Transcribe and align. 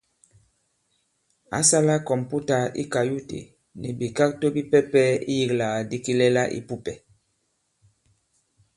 Ǎ 1.57 1.59
sālā 1.69 1.95
kɔ̀mputà 2.07 2.57
i 2.81 2.83
kayute 2.93 3.39
nì 3.79 3.89
bìkakto 3.99 4.45
bipɛpɛ 4.55 5.01
iyīklàgàdi 5.31 5.97
kilɛla 6.05 6.43
ī 6.57 6.59
pupɛ̀. 6.67 6.95